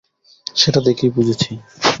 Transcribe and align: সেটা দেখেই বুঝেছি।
সেটা 0.55 0.79
দেখেই 0.81 1.11
বুঝেছি। 1.11 1.51